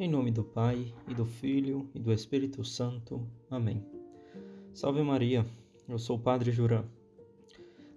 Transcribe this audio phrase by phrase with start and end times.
[0.00, 3.20] Em nome do Pai, e do Filho, e do Espírito Santo.
[3.50, 3.84] Amém.
[4.72, 5.44] Salve Maria,
[5.88, 6.84] eu sou o Padre Juran.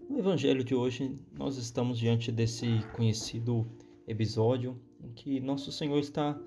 [0.10, 3.68] No Evangelho de hoje, nós estamos diante desse conhecido
[4.08, 6.42] episódio em que Nosso Senhor está,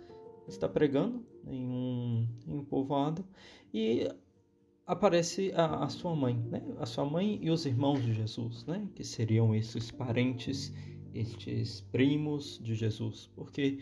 [0.49, 3.25] está pregando em um, em um povoado
[3.73, 4.11] e
[4.85, 6.65] aparece a, a, sua mãe, né?
[6.81, 8.89] a sua mãe e os irmãos de Jesus, né?
[8.93, 10.75] que seriam esses parentes,
[11.15, 13.79] estes primos de Jesus, porque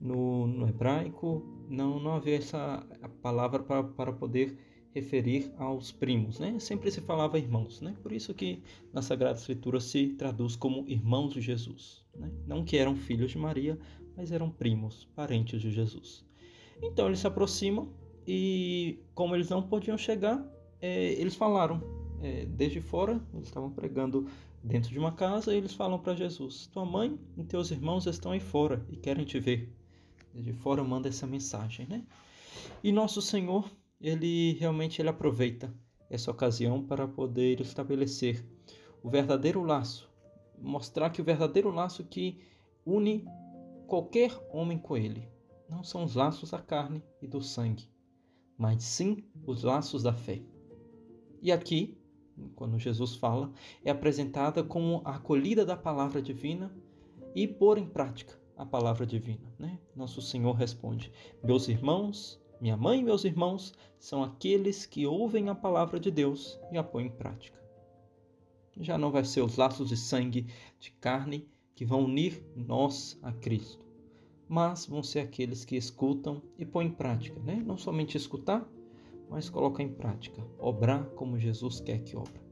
[0.00, 2.86] no, no hebraico não, não havia essa
[3.22, 4.56] palavra para, poder
[4.94, 6.58] referir aos primos, né?
[6.60, 7.96] Sempre se falava irmãos, né?
[8.02, 12.30] Por isso que na Sagrada Escritura se traduz como irmãos de Jesus, né?
[12.46, 13.78] Não que eram filhos de Maria,
[14.16, 16.24] mas eram primos, parentes de Jesus.
[16.82, 17.92] Então eles se aproximam
[18.26, 20.44] e como eles não podiam chegar,
[20.80, 21.82] é, eles falaram
[22.22, 24.26] é, desde fora, eles estavam pregando
[24.62, 28.32] dentro de uma casa, e eles falam para Jesus: Tua mãe e teus irmãos estão
[28.32, 29.70] aí fora e querem te ver.
[30.34, 32.04] Desde fora manda essa mensagem, né?
[32.82, 35.72] E nosso Senhor, ele realmente ele aproveita
[36.10, 38.44] essa ocasião para poder estabelecer
[39.00, 40.10] o verdadeiro laço,
[40.58, 42.40] mostrar que o verdadeiro laço que
[42.84, 43.24] une
[43.86, 45.28] qualquer homem com ele
[45.68, 47.88] não são os laços da carne e do sangue,
[48.58, 50.42] mas sim os laços da fé.
[51.40, 51.96] E aqui,
[52.56, 53.52] quando Jesus fala,
[53.84, 56.74] é apresentada como a acolhida da palavra divina
[57.36, 59.52] e pôr em prática a palavra divina.
[59.58, 59.78] Né?
[59.94, 61.10] Nosso Senhor responde:
[61.42, 66.58] Meus irmãos, minha mãe e meus irmãos são aqueles que ouvem a palavra de Deus
[66.72, 67.58] e a põem em prática.
[68.80, 70.46] Já não vai ser os laços de sangue,
[70.80, 73.84] de carne, que vão unir nós a Cristo,
[74.48, 77.38] mas vão ser aqueles que escutam e põem em prática.
[77.40, 77.62] Né?
[77.64, 78.68] Não somente escutar,
[79.28, 82.43] mas colocar em prática, obrar como Jesus quer que obra.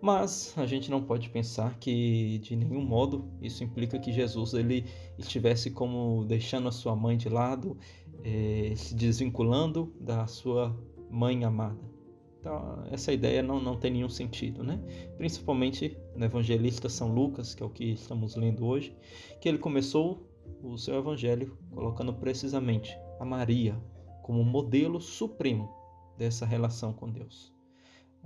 [0.00, 4.84] Mas a gente não pode pensar que de nenhum modo isso implica que Jesus ele
[5.18, 7.76] estivesse como deixando a sua mãe de lado,
[8.22, 10.76] eh, se desvinculando da sua
[11.10, 11.96] mãe amada.
[12.38, 14.78] Então, essa ideia não, não tem nenhum sentido, né?
[15.16, 18.96] Principalmente no evangelista São Lucas, que é o que estamos lendo hoje,
[19.40, 20.30] que ele começou
[20.62, 23.76] o seu evangelho colocando precisamente a Maria
[24.22, 25.68] como modelo supremo
[26.16, 27.55] dessa relação com Deus.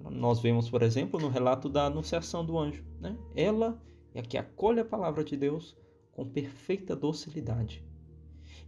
[0.09, 2.85] Nós vemos, por exemplo, no relato da anunciação do anjo.
[3.01, 3.17] Né?
[3.35, 3.81] Ela
[4.15, 5.77] é a que acolhe a palavra de Deus
[6.13, 7.85] com perfeita docilidade.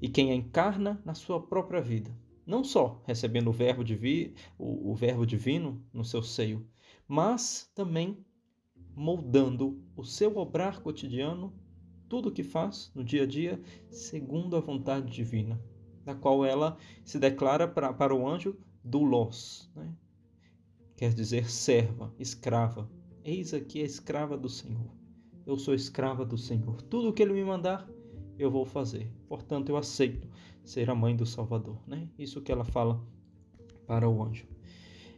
[0.01, 2.11] E quem a encarna na sua própria vida.
[2.45, 6.67] Não só recebendo o verbo, divi, o, o verbo divino no seu seio,
[7.07, 8.25] mas também
[8.95, 11.53] moldando o seu obrar cotidiano,
[12.09, 15.61] tudo o que faz no dia a dia, segundo a vontade divina,
[16.05, 19.95] da qual ela se declara para, para o anjo doulos, né?
[21.03, 22.89] Quer dizer serva, escrava.
[23.25, 24.87] Eis aqui a escrava do Senhor.
[25.45, 26.81] Eu sou escrava do Senhor.
[26.83, 27.91] Tudo o que Ele me mandar,
[28.39, 29.11] eu vou fazer.
[29.27, 30.29] Portanto, eu aceito
[30.63, 31.77] ser a mãe do Salvador.
[31.89, 32.09] Né?
[32.17, 33.05] Isso que ela fala
[33.85, 34.47] para o anjo.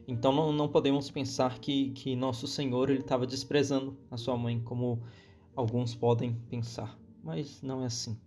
[0.08, 4.58] Então não, não podemos pensar que, que nosso Senhor ele estava desprezando a sua mãe,
[4.60, 5.02] como
[5.54, 6.98] alguns podem pensar.
[7.22, 8.18] Mas não é assim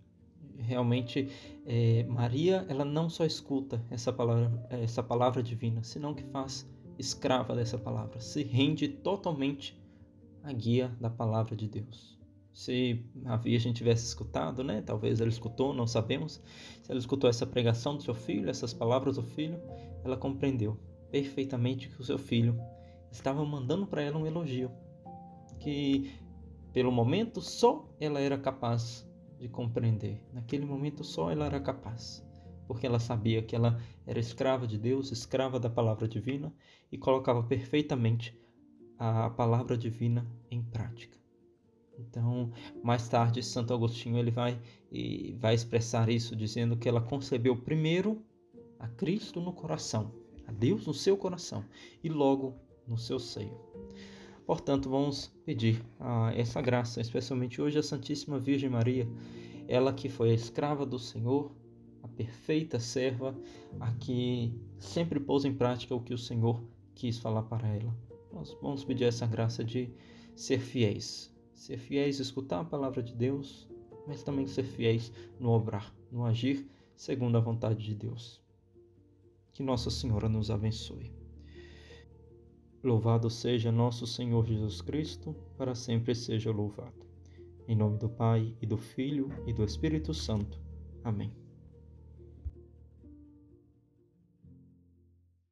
[0.60, 1.28] realmente
[1.66, 6.66] é, Maria ela não só escuta essa palavra essa palavra divina senão que faz
[6.98, 8.20] escrava dessa palavra.
[8.20, 9.80] Se rende totalmente
[10.42, 12.18] à guia da palavra de Deus.
[12.52, 14.82] Se a Virgem tivesse escutado né?
[14.82, 16.42] Talvez ela escutou não sabemos.
[16.82, 19.60] Se ela escutou essa pregação do seu filho essas palavras do filho
[20.04, 20.78] ela compreendeu
[21.10, 22.58] perfeitamente que o seu filho
[23.10, 24.70] estava mandando para ela um elogio
[25.58, 26.12] que
[26.72, 29.08] pelo momento só ela era capaz
[29.38, 30.20] de compreender.
[30.32, 32.24] Naquele momento só ela era capaz,
[32.68, 36.54] porque ela sabia que ela era escrava de Deus, escrava da palavra divina
[36.92, 38.38] e colocava perfeitamente
[38.98, 41.16] a palavra divina em prática.
[41.98, 42.52] Então,
[42.82, 44.60] mais tarde, Santo Agostinho ele vai
[44.92, 48.22] e vai expressar isso dizendo que ela concebeu primeiro
[48.78, 50.12] a Cristo no coração,
[50.46, 51.64] a Deus no seu coração
[52.04, 52.54] e logo
[52.86, 53.58] no seu seio.
[54.46, 59.06] Portanto, vamos pedir a essa graça, especialmente hoje a Santíssima Virgem Maria,
[59.66, 61.52] ela que foi a escrava do Senhor,
[62.02, 63.36] a perfeita serva,
[63.80, 66.62] a que sempre pôs em prática o que o Senhor
[66.94, 67.96] quis falar para ela.
[68.32, 69.90] Nós vamos pedir essa graça de
[70.34, 73.68] ser fiéis, ser fiéis, escutar a palavra de Deus,
[74.06, 78.42] mas também ser fiéis no obrar, no agir segundo a vontade de Deus.
[79.52, 81.12] Que Nossa Senhora nos abençoe.
[82.82, 87.06] Louvado seja nosso Senhor Jesus Cristo, para sempre seja louvado.
[87.66, 90.60] Em nome do Pai, e do Filho, e do Espírito Santo.
[91.02, 91.47] Amém.